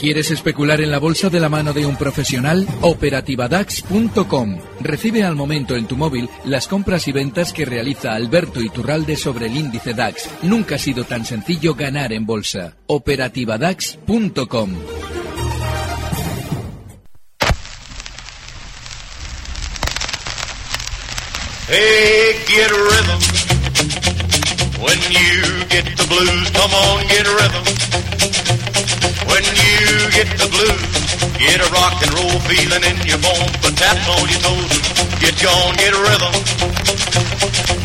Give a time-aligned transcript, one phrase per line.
[0.00, 2.66] ¿Quieres especular en la bolsa de la mano de un profesional?
[2.80, 4.58] Operativadax.com.
[4.80, 9.48] Recibe al momento en tu móvil las compras y ventas que realiza Alberto Iturralde sobre
[9.48, 10.30] el índice DAX.
[10.40, 12.78] Nunca ha sido tan sencillo ganar en bolsa.
[12.86, 14.70] Operativadax.com.
[21.68, 23.20] Hey, get rhythm.
[24.82, 28.59] When you get the blues, come on, get a rhythm.
[29.26, 30.94] When you get the blues,
[31.38, 34.74] get a rock and roll feeling in your bones, but taps on your toes.
[35.20, 36.34] Get on, get a rhythm.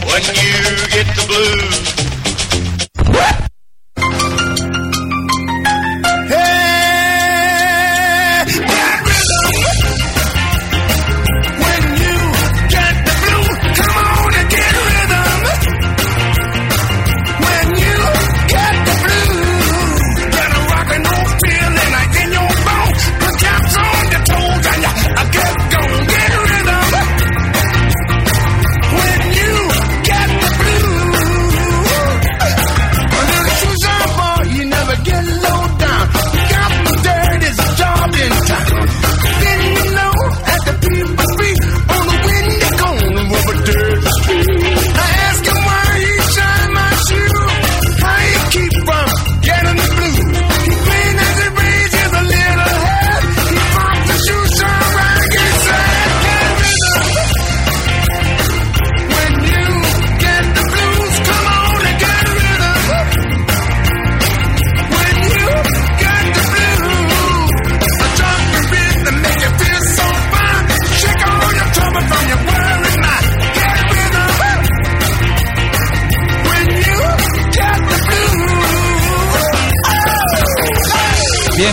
[0.08, 0.58] When you
[0.91, 2.15] get the blues.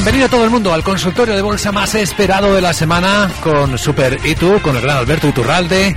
[0.03, 4.19] Bienvenido todo el mundo al consultorio de bolsa más esperado de la semana con Super
[4.25, 5.95] Itu, con el gran Alberto Iturralde,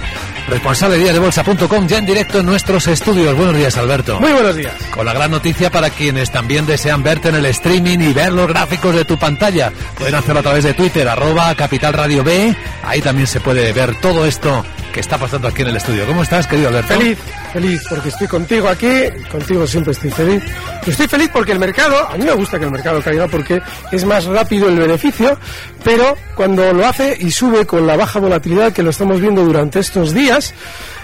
[0.47, 3.35] responsable de díasdebolsa.com, ya en directo en nuestros estudios.
[3.35, 4.19] Buenos días, Alberto.
[4.19, 4.75] Muy buenos días.
[4.91, 8.47] Con la gran noticia para quienes también desean verte en el streaming y ver los
[8.47, 9.73] gráficos de tu pantalla.
[9.97, 12.55] Pueden hacerlo a través de Twitter, arroba Capital Radio B.
[12.83, 14.63] Ahí también se puede ver todo esto
[14.95, 16.07] que está pasando aquí en el estudio.
[16.07, 16.94] ¿Cómo estás, querido Alberto?
[16.97, 17.19] Feliz,
[17.51, 18.88] feliz, porque estoy contigo aquí,
[19.29, 20.41] contigo siempre estoy feliz.
[20.85, 23.61] Estoy feliz porque el mercado, a mí me gusta que el mercado caiga porque
[23.91, 25.38] es más rápido el beneficio,
[25.83, 29.79] pero cuando lo hace y sube con la baja volatilidad que lo estamos viendo durante
[29.79, 30.53] estos días,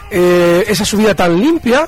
[0.10, 1.86] eh, esa subida tan limpia,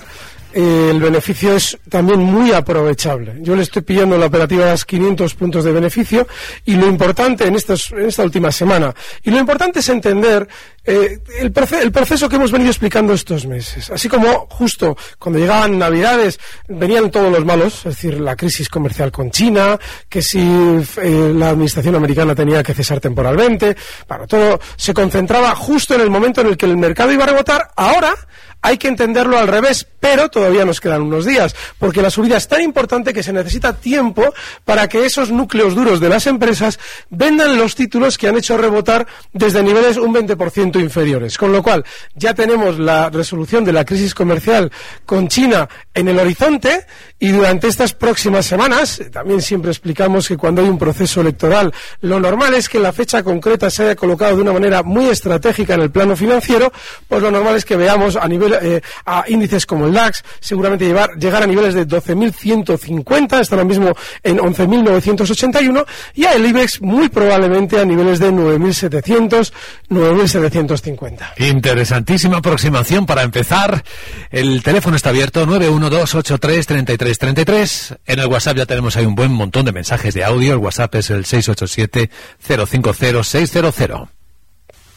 [0.54, 3.36] el beneficio es también muy aprovechable.
[3.40, 6.28] Yo le estoy pillando la operativa a las 500 puntos de beneficio
[6.66, 8.94] y lo importante en, en esta última semana,
[9.24, 10.48] y lo importante es entender
[10.86, 13.90] eh, el, proce el, proceso que hemos venido explicando estos meses.
[13.90, 19.12] Así como justo cuando llegaban Navidades venían todos los malos, es decir, la crisis comercial
[19.12, 23.78] con China, que si eh, la administración americana tenía que cesar temporalmente,
[24.10, 27.28] bueno, todo se concentraba justo en el momento en el que el mercado iba a
[27.28, 27.72] rebotar.
[27.78, 28.14] Ahora
[28.64, 32.48] hay que entenderlo al revés, pero todavía nos quedan unos días, porque la subida es
[32.48, 36.80] tan importante que se necesita tiempo para que esos núcleos duros de las empresas
[37.10, 41.38] vendan los títulos que han hecho rebotar desde niveles un 20% inferiores.
[41.38, 41.84] Con lo cual,
[42.16, 44.72] ya tenemos la resolución de la crisis comercial
[45.06, 46.86] con China en el horizonte
[47.20, 52.20] y durante estas próximas semanas, también siempre explicamos que cuando hay un proceso electoral, lo
[52.20, 55.82] normal es que la fecha concreta se haya colocado de una manera muy estratégica en
[55.82, 56.72] el plano financiero,
[57.10, 60.86] pues lo normal es que veamos a nivel eh, a índices como el DAX, seguramente
[60.86, 66.82] llevar, llegar a niveles de 12.150, está ahora mismo en 11.981, y a el IBEX
[66.82, 69.52] muy probablemente a niveles de 9.700,
[69.90, 71.34] 9.750.
[71.38, 73.84] Interesantísima aproximación para empezar.
[74.30, 77.98] El teléfono está abierto, 912833333.
[78.06, 80.54] En el WhatsApp ya tenemos ahí un buen montón de mensajes de audio.
[80.54, 84.10] El WhatsApp es el 687-050-600.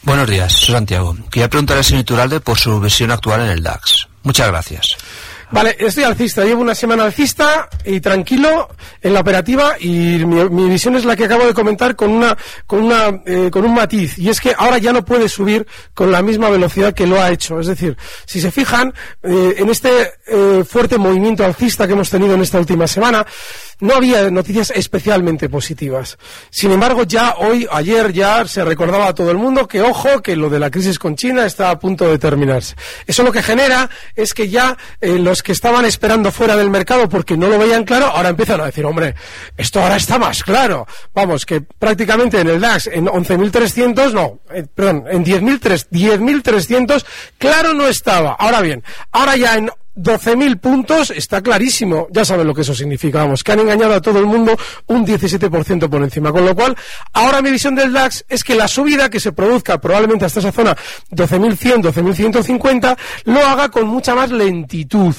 [0.03, 1.15] Buenos días, soy Santiago.
[1.29, 4.07] Quería preguntar al señor Iturralde por su visión actual en el DAX.
[4.23, 4.97] Muchas gracias.
[5.49, 8.67] Vale, estoy alcista, llevo una semana alcista y tranquilo
[9.01, 12.37] en la operativa y mi, mi visión es la que acabo de comentar con una
[12.65, 16.11] con una eh, con un matiz y es que ahora ya no puede subir con
[16.11, 17.95] la misma velocidad que lo ha hecho, es decir,
[18.25, 18.93] si se fijan
[19.23, 23.25] eh, en este eh, fuerte movimiento alcista que hemos tenido en esta última semana
[23.79, 26.17] no había noticias especialmente positivas.
[26.49, 30.35] Sin embargo, ya hoy, ayer ya se recordaba a todo el mundo que, ojo, que
[30.35, 32.75] lo de la crisis con China está a punto de terminarse.
[33.05, 37.07] Eso lo que genera es que ya eh, los que estaban esperando fuera del mercado
[37.07, 39.15] porque no lo veían claro, ahora empiezan a decir, hombre,
[39.55, 40.87] esto ahora está más claro.
[41.13, 47.05] Vamos, que prácticamente en el DAX, en 11.300, no, eh, perdón, en 10.300, 10
[47.37, 48.33] claro no estaba.
[48.33, 52.07] Ahora bien, ahora ya en 12.000 puntos, está clarísimo.
[52.11, 54.57] Ya saben lo que eso significa, vamos, que han engañado a todo el mundo
[54.87, 56.31] un 17% por encima.
[56.31, 56.75] Con lo cual,
[57.13, 60.51] ahora mi visión del DAX es que la subida que se produzca probablemente hasta esa
[60.51, 60.77] zona
[61.11, 65.15] 12.100, 12.150, lo haga con mucha más lentitud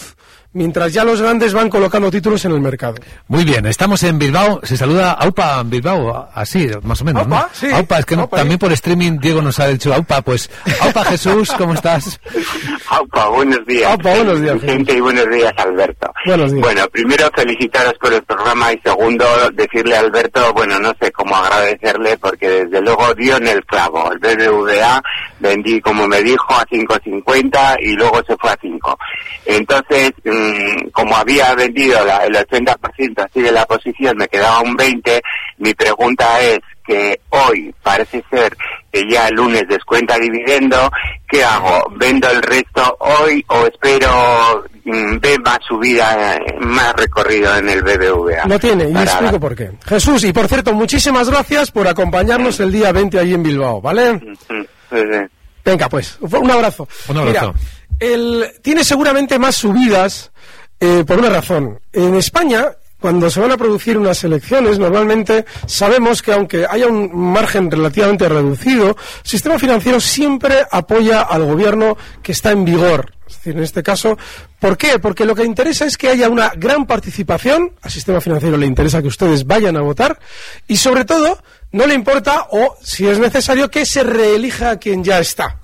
[0.53, 2.95] mientras ya los grandes van colocando títulos en el mercado.
[3.29, 4.61] Muy bien, estamos en Bilbao.
[4.62, 7.49] Se saluda Aupa en Bilbao, así, más o menos, Aupa, ¿no?
[7.53, 7.67] sí.
[7.73, 8.59] Aupa, es que no- Aupa, también ¿eh?
[8.59, 10.50] por streaming Diego nos ha dicho Aupa, pues
[10.81, 12.21] Aupa Jesús, ¿cómo estás?
[12.89, 13.91] Aupa, buenos días.
[13.93, 16.12] Aupa, buenos días, Vicente, y buenos días, Alberto.
[16.27, 16.65] Buenos días.
[16.65, 21.37] Bueno, primero felicitaros por el programa y segundo decirle a Alberto, bueno, no sé cómo
[21.37, 24.11] agradecerle porque desde luego dio en el clavo.
[24.12, 25.03] El BBVA
[25.41, 28.99] vendí, como me dijo, a 5.50 y luego se fue a 5.
[29.47, 30.12] Entonces,
[30.93, 35.20] como había vendido la- el 80% así de la posición, me quedaba un 20,
[35.58, 38.56] mi pregunta es que hoy parece ser
[38.90, 40.90] que ya el lunes descuenta dividendo,
[41.29, 41.85] ¿qué hago?
[41.96, 48.46] ¿Vendo el resto hoy o espero mm, ver más subida, más recorrido en el BBVA?
[48.46, 49.70] Lo tiene, y Para- explico por qué.
[49.87, 54.19] Jesús, y por cierto, muchísimas gracias por acompañarnos el día 20 allí en Bilbao, ¿vale?
[54.88, 55.29] Pues, eh,
[55.64, 56.88] Venga, pues, un abrazo.
[57.08, 57.52] Un abrazo.
[57.52, 57.64] Mira,
[58.62, 60.31] tiene seguramente más subidas
[60.81, 61.81] eh, por una razón.
[61.93, 62.67] En España,
[63.00, 68.29] cuando se van a producir unas elecciones, normalmente sabemos que aunque haya un margen relativamente
[68.29, 73.15] reducido, el sistema financiero siempre apoya al gobierno que está en vigor.
[73.29, 74.17] Es decir, en este caso,
[74.59, 74.99] ¿por qué?
[74.99, 79.03] Porque lo que interesa es que haya una gran participación, al sistema financiero le interesa
[79.03, 80.19] que ustedes vayan a votar
[80.67, 81.39] y sobre todo
[81.73, 85.61] no le importa o, si es necesario, que se reelija a quien ya está.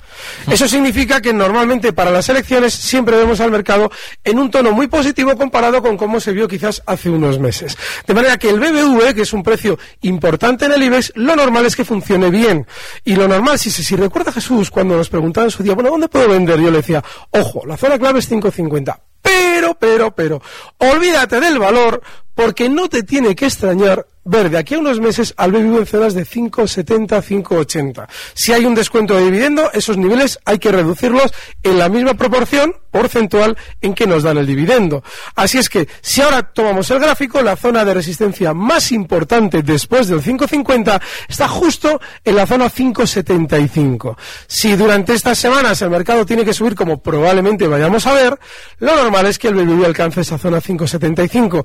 [0.50, 3.90] Eso significa que normalmente para las elecciones siempre vemos al mercado
[4.22, 7.76] en un tono muy positivo comparado con cómo se vio quizás hace unos meses.
[8.06, 11.66] De manera que el BBV, que es un precio importante en el IBEX, lo normal
[11.66, 12.66] es que funcione bien.
[13.04, 15.90] Y lo normal, si, si, si recuerda Jesús cuando nos preguntaba en su día, bueno,
[15.90, 16.60] ¿dónde puedo vender?
[16.60, 18.98] Yo le decía, ojo, la zona clave es 5.50.
[19.22, 20.42] Pero, pero, pero,
[20.78, 22.02] olvídate del valor
[22.34, 25.86] porque no te tiene que extrañar ver de aquí a unos meses al BBV en
[25.86, 28.06] zonas de 5,70, 5,80.
[28.32, 31.32] Si hay un descuento de dividendo, esos niveles hay que reducirlos
[31.62, 35.02] en la misma proporción porcentual en que nos dan el dividendo.
[35.34, 40.08] Así es que, si ahora tomamos el gráfico, la zona de resistencia más importante después
[40.08, 44.16] del 5,50 está justo en la zona 5,75.
[44.46, 48.38] Si durante estas semanas el mercado tiene que subir como probablemente vayamos a ver,
[48.78, 51.64] lo normal es que el BBV alcance esa zona 5,75.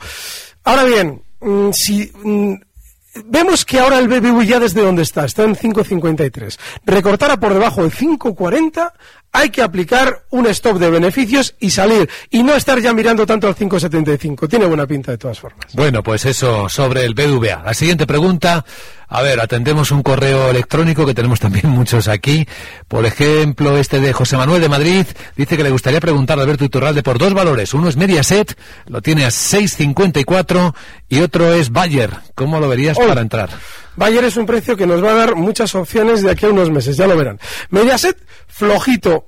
[0.69, 2.53] Ahora bien, mm, si mm,
[3.25, 7.81] vemos que ahora el BBV ya desde donde está, está en 5.53, recortara por debajo
[7.81, 8.93] de 5.40,
[9.31, 13.47] hay que aplicar un stop de beneficios y salir, y no estar ya mirando tanto
[13.47, 14.49] al 5.75.
[14.49, 15.73] Tiene buena pinta de todas formas.
[15.73, 17.63] Bueno, pues eso sobre el BVA.
[17.63, 18.65] La siguiente pregunta,
[19.07, 22.47] a ver, atendemos un correo electrónico que tenemos también muchos aquí.
[22.87, 25.05] Por ejemplo, este de José Manuel de Madrid
[25.35, 27.73] dice que le gustaría preguntar a Alberto Iturralde por dos valores.
[27.73, 30.73] Uno es Mediaset, lo tiene a 6.54
[31.07, 32.11] y otro es Bayer.
[32.35, 33.07] ¿Cómo lo verías Hoy.
[33.07, 33.49] para entrar?
[33.99, 36.69] Bayer es un precio que nos va a dar muchas opciones de aquí a unos
[36.69, 37.37] meses, ya lo verán.
[37.69, 38.17] Mediaset,
[38.47, 39.25] flojito.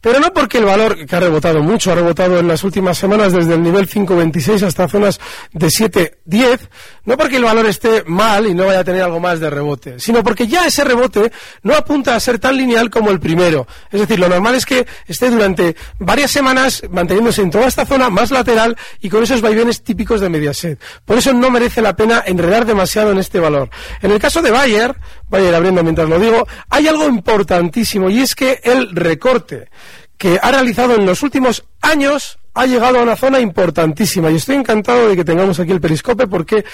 [0.00, 3.32] Pero no porque el valor, que ha rebotado mucho, ha rebotado en las últimas semanas
[3.32, 5.18] desde el nivel 5.26 hasta zonas
[5.52, 6.60] de 7.10,
[7.04, 9.98] no porque el valor esté mal y no vaya a tener algo más de rebote,
[9.98, 11.32] sino porque ya ese rebote
[11.62, 13.66] no apunta a ser tan lineal como el primero.
[13.90, 18.10] Es decir, lo normal es que esté durante varias semanas manteniéndose en toda esta zona
[18.10, 20.80] más lateral y con esos vaivenes típicos de Mediaset.
[21.04, 23.70] Por eso no merece la pena enredar demasiado en este valor.
[24.00, 24.94] En el caso de Bayer,
[25.28, 29.70] Bayer abriendo mientras lo digo, hay algo importantísimo y es que el recorte
[30.16, 34.56] que ha realizado en los últimos años ha llegado a una zona importantísima y estoy
[34.56, 36.64] encantado de que tengamos aquí el periscope porque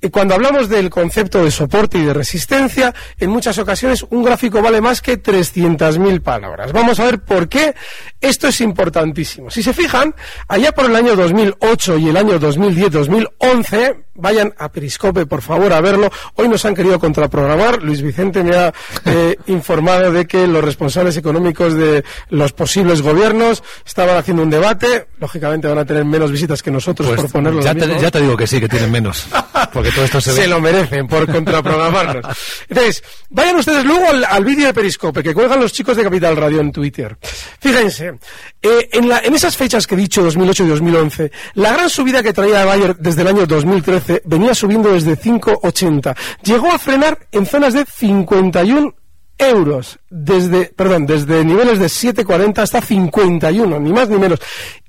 [0.00, 4.62] eh, cuando hablamos del concepto de soporte y de resistencia, en muchas ocasiones un gráfico
[4.62, 6.72] vale más que 300.000 palabras.
[6.72, 7.74] Vamos a ver por qué
[8.20, 9.50] esto es importantísimo.
[9.50, 10.14] Si se fijan,
[10.46, 15.80] allá por el año 2008 y el año 2010-2011, vayan a Periscope, por favor, a
[15.80, 16.10] verlo.
[16.34, 17.82] Hoy nos han querido contraprogramar.
[17.82, 18.72] Luis Vicente me ha
[19.06, 25.06] eh, informado de que los responsables económicos de los posibles gobiernos estaban haciendo un debate.
[25.18, 28.20] Lógicamente van a tener menos visitas que nosotros por ponerlo Pues ya, te, ya te
[28.20, 29.26] digo que sí, que tienen menos.
[29.72, 30.42] Porque todo esto se ve.
[30.42, 32.24] Se lo merecen por contraprogramarnos.
[32.68, 36.36] Entonces, vayan ustedes luego al, al vídeo de Periscope que cuelgan los chicos de Capital
[36.36, 37.16] Radio en Twitter.
[37.60, 38.14] Fíjense,
[38.62, 42.22] eh, en, la- en esas fechas que he dicho, 2008 y 2011, la gran subida
[42.22, 46.16] que traía Bayer desde el año 2013 venía subiendo desde 5,80.
[46.42, 48.94] Llegó a frenar en zonas de 51
[49.38, 54.40] euros desde, perdón, desde niveles de 7,40 hasta 51, ni más ni menos.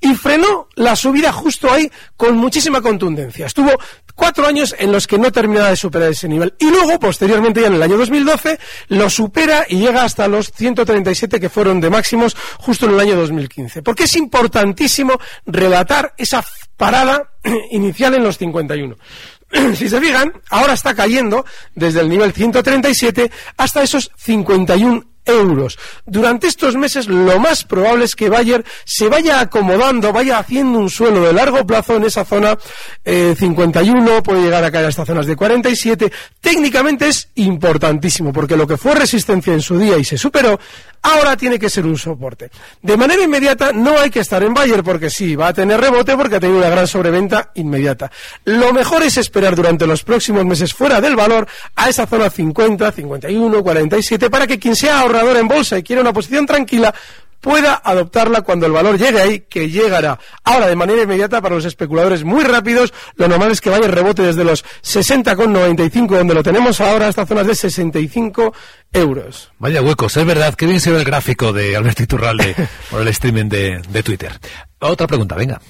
[0.01, 3.45] Y frenó la subida justo ahí con muchísima contundencia.
[3.45, 3.71] Estuvo
[4.15, 6.53] cuatro años en los que no terminaba de superar ese nivel.
[6.59, 11.39] Y luego, posteriormente, ya en el año 2012, lo supera y llega hasta los 137
[11.39, 13.81] que fueron de máximos justo en el año 2015.
[13.81, 16.43] Porque es importantísimo relatar esa
[16.75, 17.31] parada
[17.71, 18.95] inicial en los 51.
[19.75, 25.77] si se fijan, ahora está cayendo desde el nivel 137 hasta esos 51 euros.
[26.05, 30.89] Durante estos meses lo más probable es que Bayer se vaya acomodando, vaya haciendo un
[30.89, 32.57] suelo de largo plazo en esa zona
[33.03, 36.11] 51, eh, puede llegar a caer a estas zonas de 47.
[36.41, 40.59] Técnicamente es importantísimo porque lo que fue resistencia en su día y se superó,
[41.01, 42.49] ahora tiene que ser un soporte.
[42.81, 46.15] De manera inmediata no hay que estar en Bayer porque sí, va a tener rebote
[46.15, 48.11] porque ha tenido una gran sobreventa inmediata.
[48.45, 52.91] Lo mejor es esperar durante los próximos meses fuera del valor a esa zona 50,
[52.91, 56.93] 51, 47 para que quien sea en bolsa y quiera una posición tranquila
[57.39, 60.19] pueda adoptarla cuando el valor llegue ahí, que llegará.
[60.43, 63.91] Ahora, de manera inmediata, para los especuladores muy rápidos, lo normal es que vaya el
[63.91, 68.53] rebote desde los 60,95, donde lo tenemos ahora, hasta zonas de 65
[68.93, 69.51] euros.
[69.59, 72.55] Vaya huecos, es verdad, qué bien se ve el gráfico de Alberto Iturralde
[72.91, 74.37] por el streaming de, de Twitter.
[74.79, 75.61] Otra pregunta, venga.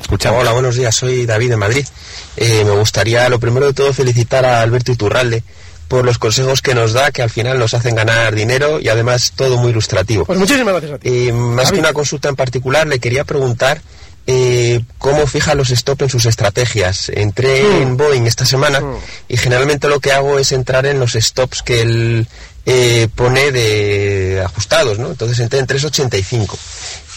[0.00, 0.40] Escuchamos.
[0.40, 1.86] Hola, buenos días, soy David de Madrid.
[2.36, 5.42] Eh, me gustaría, lo primero de todo, felicitar a Alberto Iturralde
[5.88, 9.32] por los consejos que nos da, que al final nos hacen ganar dinero y además
[9.34, 10.24] todo muy ilustrativo.
[10.24, 11.08] Pues muchísimas gracias a ti.
[11.08, 13.80] Y más que una consulta en particular, le quería preguntar
[14.26, 17.10] eh, cómo fija los stop en sus estrategias.
[17.10, 17.82] Entré mm.
[17.82, 18.96] en Boeing esta semana mm.
[19.28, 22.26] y generalmente lo que hago es entrar en los stops que él
[22.64, 25.10] eh, pone de ajustados, ¿no?
[25.10, 26.58] Entonces entré en 385.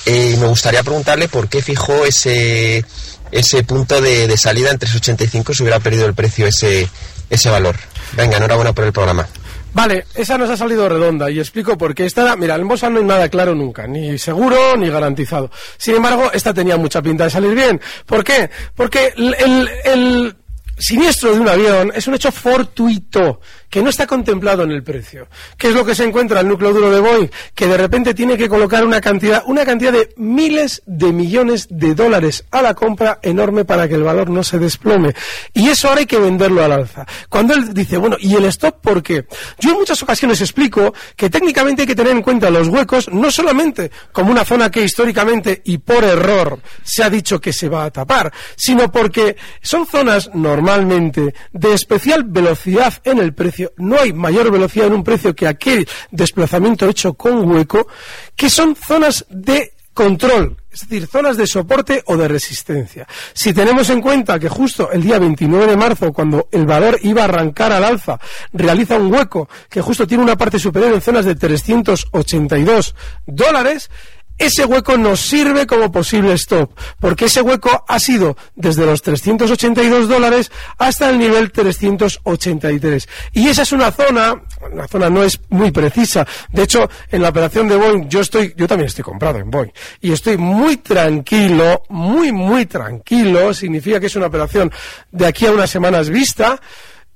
[0.05, 2.85] Eh, y me gustaría preguntarle por qué fijó ese
[3.31, 6.89] ese punto de, de salida en 385 si hubiera perdido el precio ese,
[7.29, 7.75] ese valor.
[8.15, 9.27] Venga, enhorabuena por el programa.
[9.73, 12.05] Vale, esa nos ha salido redonda y explico por qué.
[12.05, 15.51] Esta, mira, en bolsa no hay nada claro nunca, ni seguro ni garantizado.
[15.77, 17.79] Sin embargo, esta tenía mucha pinta de salir bien.
[18.05, 18.49] ¿Por qué?
[18.75, 20.35] Porque el, el
[20.79, 25.27] siniestro de un avión es un hecho fortuito que no está contemplado en el precio.
[25.57, 27.29] ¿Qué es lo que se encuentra en el núcleo duro de Boeing?
[27.53, 31.93] Que de repente tiene que colocar una cantidad, una cantidad de miles de millones de
[31.93, 35.13] dólares a la compra enorme para que el valor no se desplome.
[35.53, 37.05] Y eso ahora hay que venderlo al alza.
[37.29, 39.25] Cuando él dice, bueno, ¿y el stop por qué?
[39.59, 43.29] Yo en muchas ocasiones explico que técnicamente hay que tener en cuenta los huecos no
[43.31, 47.85] solamente como una zona que históricamente y por error se ha dicho que se va
[47.85, 54.13] a tapar, sino porque son zonas normalmente de especial velocidad en el precio no hay
[54.13, 57.87] mayor velocidad en un precio que aquel desplazamiento hecho con hueco,
[58.35, 63.05] que son zonas de control, es decir, zonas de soporte o de resistencia.
[63.33, 67.23] Si tenemos en cuenta que justo el día 29 de marzo, cuando el valor iba
[67.23, 68.17] a arrancar al alza,
[68.53, 73.89] realiza un hueco que justo tiene una parte superior en zonas de 382 dólares,
[74.39, 80.07] ese hueco nos sirve como posible stop, porque ese hueco ha sido desde los 382
[80.07, 83.07] dólares hasta el nivel 383.
[83.33, 84.41] Y esa es una zona,
[84.73, 86.25] la zona no es muy precisa.
[86.51, 89.71] De hecho, en la operación de Boeing, yo estoy, yo también estoy comprado en Boeing.
[89.99, 93.53] Y estoy muy tranquilo, muy, muy tranquilo.
[93.53, 94.71] Significa que es una operación
[95.11, 96.59] de aquí a unas semanas vista.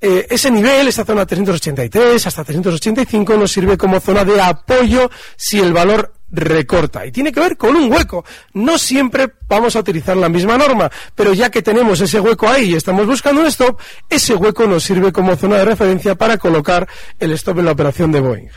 [0.02, 5.60] Eh, ese nivel, esa zona 383 hasta 385, nos sirve como zona de apoyo si
[5.60, 7.06] el valor recorta.
[7.06, 8.26] Y tiene que ver con un hueco.
[8.54, 12.72] No siempre vamos a utilizar la misma norma, pero ya que tenemos ese hueco ahí
[12.72, 16.88] y estamos buscando un stop, ese hueco nos sirve como zona de referencia para colocar
[17.20, 18.50] el stop en la operación de Boeing.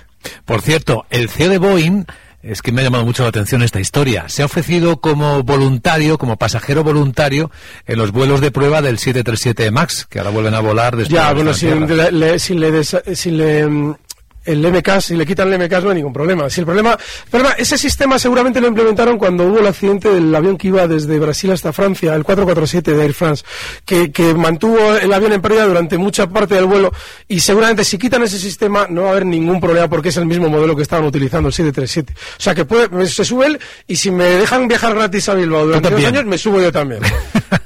[0.44, 2.04] Por cierto, el CEO de Boeing
[2.42, 4.28] es que me ha llamado mucho la atención esta historia.
[4.28, 7.50] Se ha ofrecido como voluntario, como pasajero voluntario,
[7.86, 11.32] en los vuelos de prueba del 737 MAX, que ahora vuelven a volar después Ya,
[11.32, 13.96] bueno, si le, si le, si le mm,
[14.46, 16.48] el MK, si le quitan el MK no hay ningún problema.
[16.48, 16.98] Si el problema,
[17.30, 21.18] problema, ese sistema seguramente lo implementaron cuando hubo el accidente del avión que iba desde
[21.18, 23.44] Brasil hasta Francia, el 447 de Air France,
[23.84, 26.92] que, que mantuvo el avión en pérdida durante mucha parte del vuelo
[27.28, 30.26] y seguramente si quitan ese sistema no va a haber ningún problema porque es el
[30.26, 32.14] mismo modelo que estaban utilizando, el 737.
[32.38, 35.66] O sea que puede, se sube él y si me dejan viajar gratis a Bilbao
[35.66, 37.00] durante dos años, me subo yo también.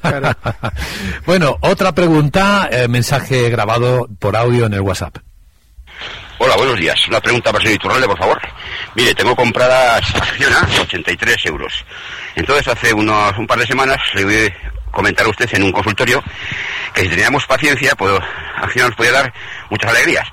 [1.26, 5.18] bueno, otra pregunta, eh, mensaje grabado por audio en el WhatsApp.
[6.42, 7.06] Hola, buenos días.
[7.06, 8.40] Una pregunta para el señor Iturralde, por favor.
[8.94, 11.84] Mire, tengo comprada Acciona 83 euros.
[12.34, 15.70] Entonces, hace unos un par de semanas le voy a comentar a usted en un
[15.70, 16.24] consultorio
[16.94, 18.14] que si teníamos paciencia, pues
[18.56, 19.34] Acciona nos podía dar
[19.68, 20.28] muchas alegrías.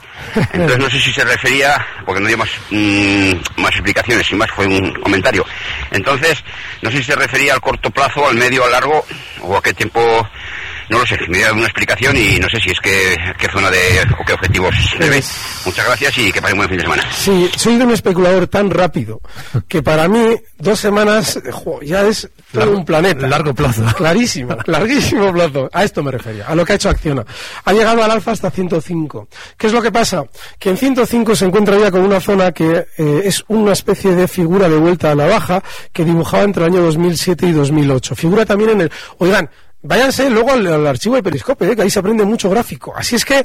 [0.53, 4.49] Entonces, no sé si se refería, porque no dio más, mm, más explicaciones, sin más
[4.51, 5.45] fue un comentario.
[5.91, 6.41] Entonces,
[6.83, 9.05] no sé si se refería al corto plazo, al medio, al largo,
[9.41, 10.25] o a qué tiempo
[10.89, 13.69] No lo sé, me da una explicación y no sé si es que qué zona
[13.69, 13.79] de
[14.19, 15.23] o qué objetivos se ve.
[15.65, 17.03] Muchas gracias y que pasen un buen fin de semana.
[17.13, 19.19] Sí, soy un especulador tan rápido
[19.67, 23.27] que para mí dos semanas jo, ya es todo Largo- un planeta.
[23.27, 23.83] largo plazo.
[23.97, 25.69] Clarísimo, larguísimo plazo.
[25.73, 27.25] A esto me refería, a lo que ha hecho Acciona.
[27.65, 29.27] Ha llegado al alfa hasta 105.
[29.57, 30.23] ¿Qué es lo que pasa?
[30.57, 34.27] Que en 105 se encuentra ya con una zona que eh, es una especie de
[34.27, 38.15] figura de vuelta a la baja que dibujaba entre el año 2007 y 2008.
[38.15, 38.91] Figura también en el...
[39.17, 39.49] Oigan,
[39.81, 42.93] váyanse luego al, al archivo de Periscope, eh, que ahí se aprende mucho gráfico.
[42.95, 43.43] Así es que...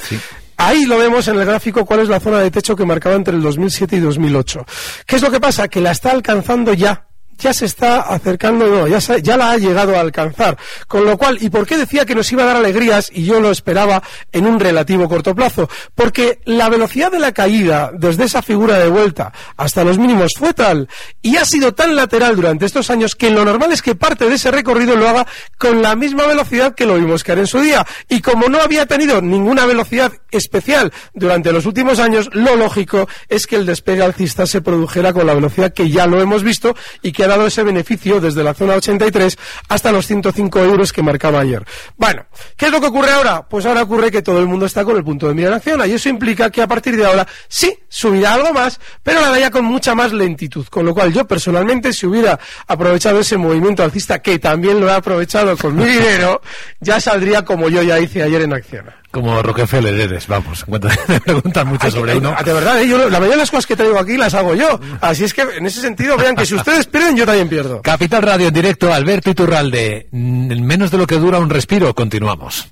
[0.58, 3.34] Ahí lo vemos en el gráfico cuál es la zona de techo que marcaba entre
[3.34, 4.64] el 2007 y 2008.
[5.06, 5.66] ¿Qué es lo que pasa?
[5.66, 7.08] Que la está alcanzando ya
[7.42, 10.56] ya se está acercando, ya la ha llegado a alcanzar.
[10.86, 13.40] Con lo cual, ¿y por qué decía que nos iba a dar alegrías y yo
[13.40, 15.68] lo esperaba en un relativo corto plazo?
[15.94, 20.54] Porque la velocidad de la caída desde esa figura de vuelta hasta los mínimos fue
[20.54, 20.88] tal
[21.20, 24.36] y ha sido tan lateral durante estos años que lo normal es que parte de
[24.36, 25.26] ese recorrido lo haga
[25.58, 27.84] con la misma velocidad que lo vimos caer en su día.
[28.08, 33.46] Y como no había tenido ninguna velocidad especial durante los últimos años, lo lógico es
[33.46, 37.12] que el despegue alcista se produjera con la velocidad que ya lo hemos visto y
[37.12, 41.40] que ha dado ese beneficio desde la zona 83 hasta los 105 euros que marcaba
[41.40, 41.64] ayer.
[41.96, 43.46] Bueno, ¿qué es lo que ocurre ahora?
[43.48, 45.80] Pues ahora ocurre que todo el mundo está con el punto de mira en acción
[45.88, 49.50] y eso implica que a partir de ahora sí subirá algo más, pero la ya
[49.50, 50.66] con mucha más lentitud.
[50.68, 54.92] Con lo cual yo personalmente si hubiera aprovechado ese movimiento alcista, que también lo he
[54.92, 56.40] aprovechado con mi dinero,
[56.80, 59.01] ya saldría como yo ya hice ayer en acción.
[59.12, 60.60] Como Rockefeller eres, vamos.
[60.60, 62.34] en cuanto Me preguntan mucho sobre uno.
[62.44, 62.88] De verdad, ¿eh?
[62.88, 64.80] yo, la mayoría de las cosas que traigo aquí las hago yo.
[65.02, 67.82] Así es que en ese sentido vean que si ustedes pierden, yo también pierdo.
[67.82, 70.08] Capital Radio en directo, Alberto Iturralde.
[70.10, 72.66] Mm, En menos de lo que dura un respiro, continuamos.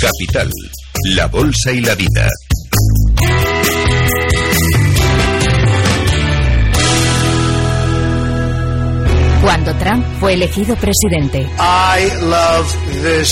[0.00, 0.48] Capital,
[1.16, 2.28] la bolsa y la vida.
[9.42, 11.40] Cuando Trump fue elegido presidente.
[11.58, 13.28] I love this.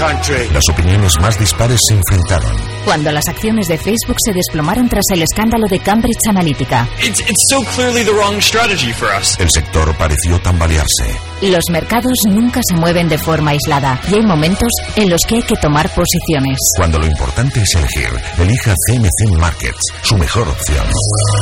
[0.00, 2.69] Las opiniones más dispares se enfrentaron.
[2.84, 6.88] Cuando las acciones de Facebook se desplomaron tras el escándalo de Cambridge Analytica.
[7.02, 9.38] It's, it's so clearly the wrong strategy for us.
[9.38, 11.18] El sector pareció tambalearse.
[11.42, 15.42] Los mercados nunca se mueven de forma aislada y hay momentos en los que hay
[15.42, 16.58] que tomar posiciones.
[16.76, 18.08] Cuando lo importante es elegir,
[18.38, 20.84] elija CMC Markets, su mejor opción.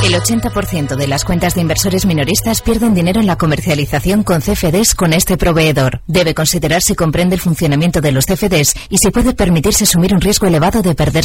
[0.04, 4.94] El 80% de las cuentas de inversores minoristas pierden dinero en la comercialización con CFDs
[4.94, 6.00] con este proveedor.
[6.06, 10.20] Debe considerar si comprende el funcionamiento de los CFDs y si puede permitirse asumir un
[10.20, 11.24] riesgo elevado de perder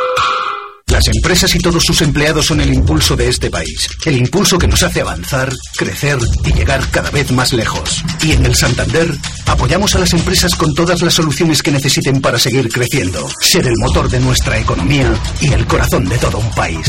[1.03, 3.89] Las empresas y todos sus empleados son el impulso de este país.
[4.05, 8.03] El impulso que nos hace avanzar, crecer y llegar cada vez más lejos.
[8.21, 9.11] Y en el Santander
[9.47, 13.73] apoyamos a las empresas con todas las soluciones que necesiten para seguir creciendo, ser el
[13.79, 16.87] motor de nuestra economía y el corazón de todo un país.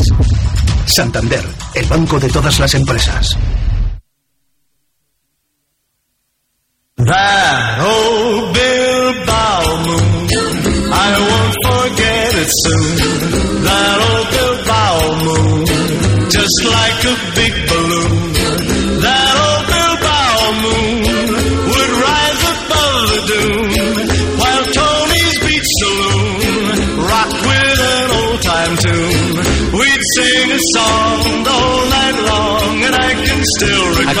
[0.85, 3.35] Santander, el banco de todas las empresas.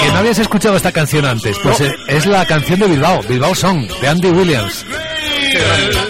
[0.03, 3.87] Que no habías escuchado esta canción antes, pues es la canción de Bilbao, Bilbao Song,
[4.01, 4.85] de Andy Williams.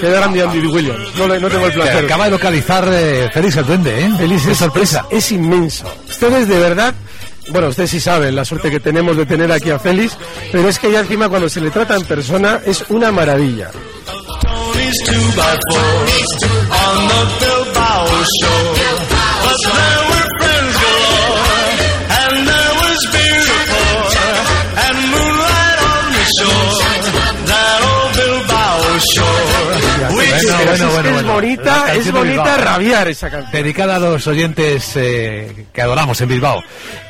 [0.01, 1.15] Qué grande Andy Williams.
[1.15, 2.05] No, le- no tengo el placer.
[2.05, 4.11] acaba de localizar eh, Félix el Duende, ¿eh?
[4.17, 5.05] Feliz es, sorpresa.
[5.09, 5.85] Es, es inmenso.
[6.07, 6.93] Ustedes de verdad,
[7.49, 10.17] bueno, ustedes sí saben la suerte que tenemos de tener aquí a Félix,
[10.51, 13.69] pero es que ya encima cuando se le trata en persona es una maravilla.
[30.45, 32.57] Bueno, Pero bueno, es, bonita, es de bonita Bilbao.
[32.57, 33.51] rabiar esa canción.
[33.51, 36.61] Dedicada a los oyentes eh, que adoramos en Bilbao.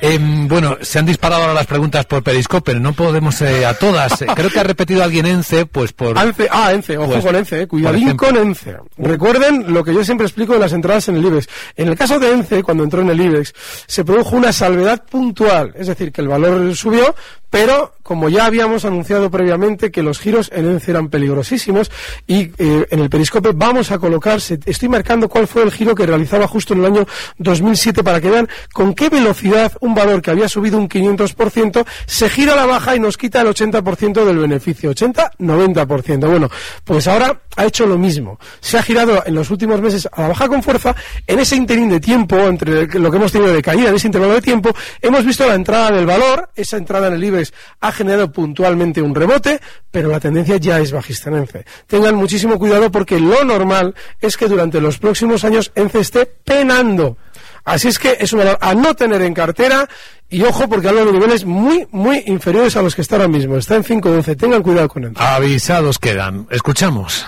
[0.01, 4.21] Em, bueno, se han disparado ahora las preguntas por Periscope, no podemos eh, a todas.
[4.21, 6.17] Eh, Creo que ha repetido alguien Ence, pues por...
[6.17, 8.77] Ence, ah, Ence, ojo Pues, con Ence, eh, cuidadín con Ence.
[8.97, 11.47] Recuerden lo que yo siempre explico en las entradas en el IBEX.
[11.75, 13.53] En el caso de Ence, cuando entró en el IBEX,
[13.87, 17.15] se produjo una salvedad puntual, es decir, que el valor subió,
[17.49, 21.89] pero como ya habíamos anunciado previamente que los giros en ENCE eran peligrosísimos
[22.27, 25.95] y eh, en el periscope vamos a colocar, se- estoy marcando cuál fue el giro
[25.95, 30.21] que realizaba justo en el año 2007 para que vean con qué velocidad un valor
[30.21, 34.25] que había subido un 500% se gira a la baja y nos quita el 80%
[34.25, 36.27] del beneficio, 80-90%.
[36.29, 36.49] Bueno,
[36.83, 38.39] pues ahora ha hecho lo mismo.
[38.59, 40.95] Se ha girado en los últimos meses a la baja con fuerza.
[41.27, 44.33] En ese interín de tiempo, entre lo que hemos tenido de caída, en ese intervalo
[44.33, 46.49] de tiempo, hemos visto la entrada del valor.
[46.55, 50.91] Esa entrada en el IBEX ha generado puntualmente un rebote, pero la tendencia ya es
[50.91, 51.65] bajista en ENCE.
[51.88, 57.17] Tengan muchísimo cuidado porque lo normal es que durante los próximos años ENCE esté penando.
[57.65, 59.88] Así es que es un valor a no tener en cartera
[60.29, 63.56] y ojo porque hablo de niveles muy, muy inferiores a los que está ahora mismo.
[63.56, 64.38] Está en 5.11.
[64.38, 65.13] Tengan cuidado con él.
[65.15, 66.47] Avisados quedan.
[66.49, 67.25] Escuchamos.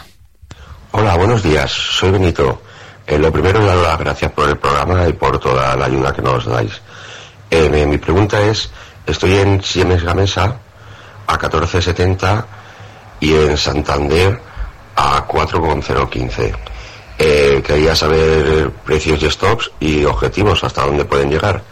[0.92, 1.72] Hola, buenos días.
[1.72, 2.62] Soy Benito.
[3.08, 6.22] Eh, lo primero, dar las gracias por el programa y por toda la ayuda que
[6.22, 6.82] nos dais.
[7.52, 8.72] Eh, mi pregunta es,
[9.06, 10.58] estoy en Siemens Gamesa
[11.28, 12.46] a 14.70
[13.20, 14.40] y en Santander
[14.96, 16.56] a 4.015.
[17.18, 21.64] Eh, quería saber precios y stops y objetivos, hasta dónde pueden llegar.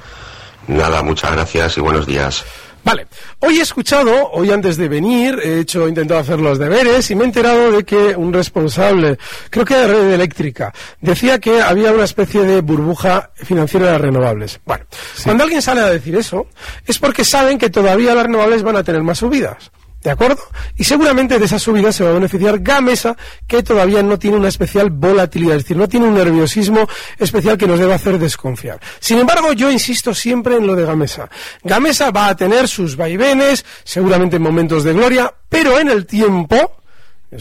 [0.67, 2.45] Nada, muchas gracias y buenos días.
[2.83, 3.07] Vale,
[3.39, 7.15] hoy he escuchado, hoy antes de venir, he hecho, he intentado hacer los deberes y
[7.15, 9.17] me he enterado de que un responsable,
[9.49, 14.01] creo que de red eléctrica, decía que había una especie de burbuja financiera de las
[14.01, 14.59] renovables.
[14.65, 14.85] Bueno,
[15.23, 16.47] cuando alguien sale a decir eso,
[16.85, 19.71] es porque saben que todavía las renovables van a tener más subidas.
[20.03, 20.41] ¿De acuerdo?
[20.75, 23.15] Y seguramente de esa subida se va a beneficiar Gamesa,
[23.47, 26.87] que todavía no tiene una especial volatilidad, es decir, no tiene un nerviosismo
[27.17, 28.81] especial que nos deba hacer desconfiar.
[28.99, 31.29] Sin embargo, yo insisto siempre en lo de Gamesa.
[31.63, 36.57] Gamesa va a tener sus vaivenes, seguramente en momentos de gloria, pero en el tiempo,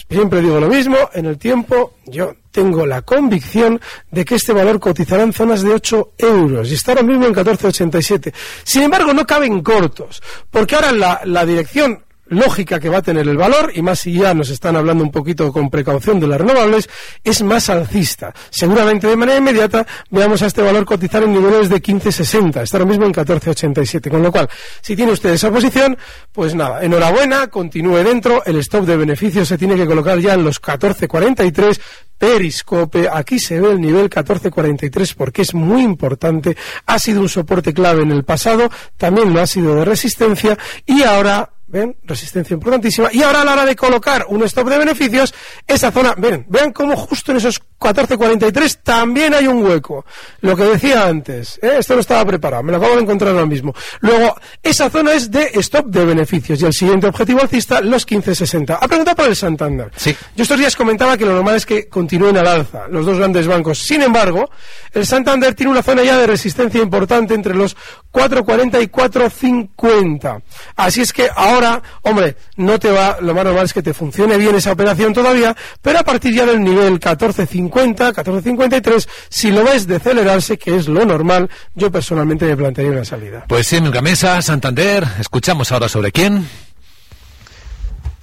[0.09, 3.81] siempre digo lo mismo, en el tiempo yo tengo la convicción
[4.13, 7.35] de que este valor cotizará en zonas de 8 euros y está ahora mismo en
[7.35, 8.33] 14,87.
[8.63, 13.29] Sin embargo, no caben cortos, porque ahora la, la dirección lógica que va a tener
[13.29, 16.41] el valor, y más si ya nos están hablando un poquito con precaución de las
[16.41, 16.89] renovables,
[17.23, 18.35] es más alcista.
[18.51, 22.89] Seguramente de manera inmediata veamos a este valor cotizar en niveles de 15,60, está ahora
[22.89, 24.11] mismo en 14,87.
[24.11, 24.49] Con lo cual,
[24.81, 25.97] si tiene usted esa posición,
[26.33, 30.45] pues nada, enhorabuena, continúe dentro, el stop de beneficios se tiene que colocar ya en
[30.45, 31.79] los 14,43,
[32.23, 37.75] Periscope, aquí se ve el nivel 1443 porque es muy importante, ha sido un soporte
[37.75, 40.57] clave en el pasado, también lo ha sido de resistencia.
[40.87, 41.97] Y ahora ¿Ven?
[42.05, 43.09] Resistencia importantísima.
[43.13, 45.33] Y ahora a la hora de colocar un stop de beneficios,
[45.67, 50.05] esa zona, ven, vean cómo justo en esos 14.43 también hay un hueco.
[50.43, 51.77] Lo que decía antes, ¿eh?
[51.79, 53.75] esto no estaba preparado, me lo acabo de encontrar ahora mismo.
[54.01, 58.79] Luego, esa zona es de stop de beneficios y el siguiente objetivo alcista, los 15.60.
[58.79, 59.91] Ha preguntado por el Santander.
[59.97, 60.15] Sí.
[60.37, 63.47] Yo estos días comentaba que lo normal es que continúen al alza los dos grandes
[63.47, 63.79] bancos.
[63.79, 64.51] Sin embargo,
[64.93, 67.77] el Santander tiene una zona ya de resistencia importante entre los
[68.13, 70.43] 4.40 y 4.50.
[70.77, 71.62] Así es que ahora,
[72.03, 75.57] hombre, no te va, lo más normal es que te funcione bien esa operación todavía,
[75.81, 81.05] pero a partir ya del nivel 14.50, 14.53, si lo ves decelerarse, que es lo
[81.05, 83.45] normal, yo personalmente me plantearía una salida.
[83.49, 85.07] Pues sí, en Gamesa, Santander.
[85.19, 86.49] Escuchamos ahora sobre quién.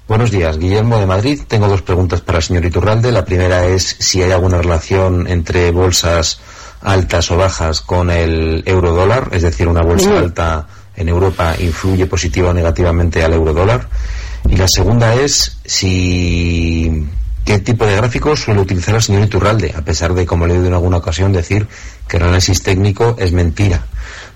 [0.07, 1.41] Buenos días, Guillermo de Madrid.
[1.47, 3.11] Tengo dos preguntas para el señor Iturralde.
[3.11, 6.39] La primera es si hay alguna relación entre bolsas
[6.81, 10.67] altas o bajas con el euro dólar, es decir, una bolsa alta
[10.99, 13.87] en Europa influye positiva o negativamente al euro dólar.
[14.47, 17.07] Y la segunda es si
[17.45, 20.57] qué tipo de gráficos suele utilizar el señor Iturralde, a pesar de, como le he
[20.57, 21.67] oído en alguna ocasión, decir
[22.07, 23.83] que el análisis técnico es mentira.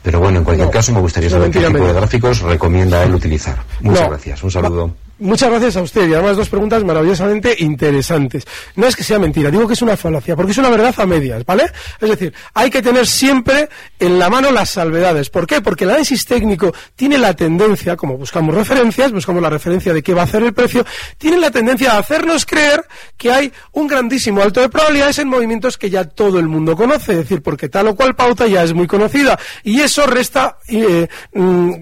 [0.02, 3.14] Pero bueno, en cualquier No, caso me gustaría saber qué tipo de gráficos recomienda él
[3.14, 3.64] utilizar.
[3.82, 4.10] Muchas No.
[4.10, 4.44] gracias.
[4.44, 4.96] Un saludo.
[5.20, 8.46] Muchas gracias a usted y además dos preguntas maravillosamente interesantes.
[8.76, 11.06] No es que sea mentira, digo que es una falacia, porque es una verdad a
[11.06, 11.66] medias, ¿vale?
[12.02, 15.30] Es decir, hay que tener siempre en la mano las salvedades.
[15.30, 15.62] ¿Por qué?
[15.62, 20.16] Porque el análisis técnico tiene la tendencia, como buscamos referencias, buscamos la referencia de qué
[20.16, 20.84] va a hacer el precio,
[21.20, 22.84] tiene la tendencia a hacernos creer
[23.16, 27.12] que hay un grandísimo alto de probabilidades en movimientos que ya todo el mundo conoce,
[27.12, 31.08] es decir, porque tal o cual pauta ya es muy conocida y eso resta eh,
[31.34, 31.74] mm,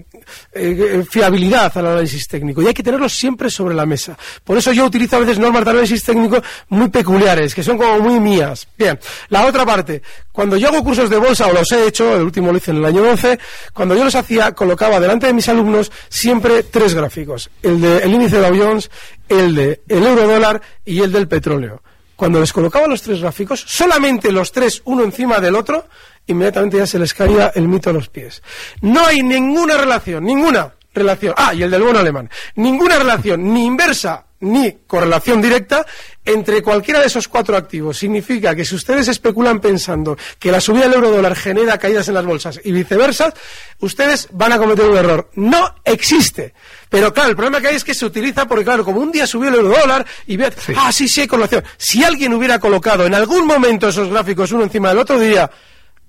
[0.52, 4.16] eh, fiabilidad al análisis técnico y hay que tenerlo siempre sobre la mesa.
[4.44, 7.98] Por eso yo utilizo a veces normas de análisis técnico muy peculiares, que son como
[8.00, 8.66] muy mías.
[8.76, 12.22] Bien, la otra parte, cuando yo hago cursos de bolsa, o los he hecho, el
[12.22, 13.38] último lo hice en el año 12,
[13.72, 18.36] cuando yo los hacía, colocaba delante de mis alumnos siempre tres gráficos, el del índice
[18.38, 18.90] de Dow Jones,
[19.28, 21.82] el de el euro dólar y el del petróleo.
[22.16, 25.86] Cuando les colocaba los tres gráficos, solamente los tres uno encima del otro,
[26.26, 28.42] inmediatamente ya se les caía el mito a los pies.
[28.80, 31.34] No hay ninguna relación, ninguna relación.
[31.36, 32.30] Ah, y el del bono alemán.
[32.56, 35.86] Ninguna relación, ni inversa ni correlación directa
[36.24, 37.96] entre cualquiera de esos cuatro activos.
[37.96, 42.14] Significa que si ustedes especulan pensando que la subida del euro dólar genera caídas en
[42.14, 43.32] las bolsas y viceversa,
[43.78, 45.30] ustedes van a cometer un error.
[45.34, 46.54] No existe.
[46.88, 49.26] Pero claro, el problema que hay es que se utiliza porque, claro, como un día
[49.26, 51.64] subió el euro dólar y ve, ah, sí, sí hay correlación.
[51.76, 55.48] Si alguien hubiera colocado en algún momento esos gráficos uno encima del otro, día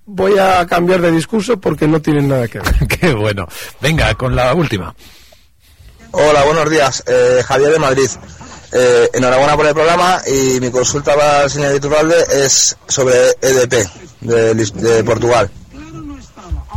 [0.06, 2.88] voy a cambiar de discurso porque no tienen nada que ver.
[3.00, 3.48] Qué bueno.
[3.82, 4.94] Venga, con la última.
[6.12, 7.04] Hola, buenos días.
[7.08, 8.10] Eh, Javier de Madrid.
[8.72, 13.88] Eh, enhorabuena por el programa y mi consulta para el señor Iturralde es sobre EDP
[14.22, 15.50] de, de Portugal.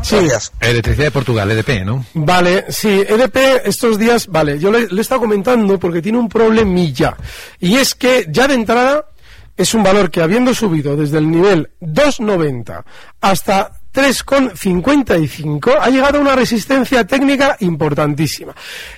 [0.03, 0.17] Sí.
[0.61, 2.05] Electricidad de Portugal, EDP, ¿no?
[2.15, 6.29] Vale, sí, EDP estos días, vale, yo le, le he estado comentando porque tiene un
[6.29, 7.17] problemilla.
[7.59, 9.07] Y es que ya de entrada
[9.57, 12.85] es un valor que habiendo subido desde el nivel 2,90
[13.21, 18.55] hasta 3,55 ha llegado a una resistencia técnica importantísima.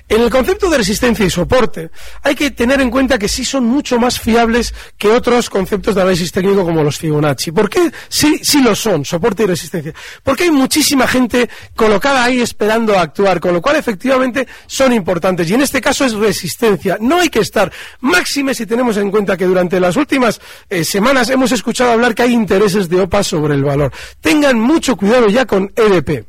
[0.09, 1.89] En el concepto de resistencia y soporte
[2.21, 6.01] hay que tener en cuenta que sí son mucho más fiables que otros conceptos de
[6.01, 7.53] análisis técnico como los Fibonacci.
[7.53, 9.93] ¿Por qué sí, sí lo son, soporte y resistencia?
[10.21, 15.49] Porque hay muchísima gente colocada ahí esperando a actuar, con lo cual efectivamente son importantes.
[15.49, 16.97] Y en este caso es resistencia.
[16.99, 21.29] No hay que estar máxime si tenemos en cuenta que durante las últimas eh, semanas
[21.29, 23.93] hemos escuchado hablar que hay intereses de OPA sobre el valor.
[24.19, 26.25] Tengan mucho cuidado ya con EDP.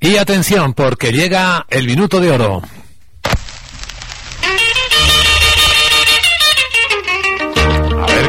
[0.00, 2.62] Y atención, porque llega el minuto de oro.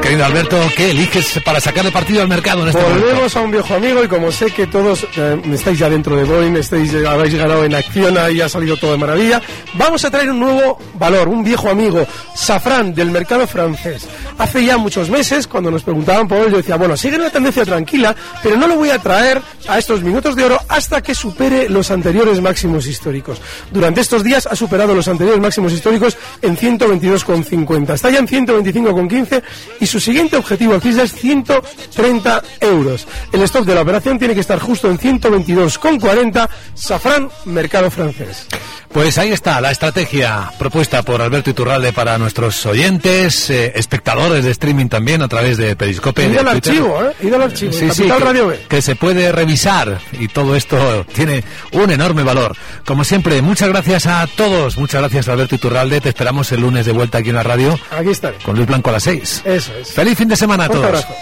[0.04, 2.84] Querido Alberto, ¿qué eliges para sacar el partido al mercado en este?
[2.84, 6.26] Volvemos a un viejo amigo y como sé que todos eh, estáis ya dentro de
[6.26, 9.42] Boeing, estáis, eh, habéis ganado en Acciona y ha salido todo de maravilla,
[9.76, 14.06] vamos a traer un nuevo valor, un viejo amigo, Safran del mercado francés.
[14.38, 17.64] Hace ya muchos meses, cuando nos preguntaban por él, yo decía, bueno, sigue una tendencia
[17.64, 21.70] tranquila, pero no lo voy a traer a estos minutos de oro hasta que supere
[21.70, 23.40] los anteriores máximos históricos.
[23.72, 27.94] Durante estos días ha superado los anteriores máximos históricos en 122,50.
[27.94, 29.42] Está ya en 125,15
[29.80, 33.06] y su siguiente objetivo alcista es 130 euros.
[33.32, 36.50] El stop de la operación tiene que estar justo en 122,40.
[36.74, 38.48] Safran, mercado francés.
[38.94, 44.52] Pues ahí está la estrategia propuesta por Alberto Iturralde para nuestros oyentes, eh, espectadores de
[44.52, 46.30] streaming también a través de Periscope.
[46.30, 47.16] De al archivo, ¿eh?
[47.26, 47.74] Id al archivo.
[47.74, 48.60] Sí, sí, que, Radio B.
[48.70, 52.56] que se puede revisar y todo esto tiene un enorme valor.
[52.86, 56.92] Como siempre, muchas gracias a todos, muchas gracias Alberto Iturralde, te esperamos el lunes de
[56.92, 58.38] vuelta aquí en la radio Aquí estaré.
[58.44, 59.42] con Luis Blanco a las 6.
[59.44, 59.83] Eso es.
[59.84, 60.86] Feliz fin de semana a todos.
[60.86, 61.14] abrazo.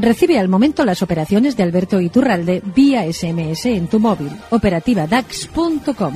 [0.00, 4.30] Recibe al momento las operaciones de Alberto Iturralde vía SMS en tu móvil.
[4.50, 6.14] Operativa DAX.com.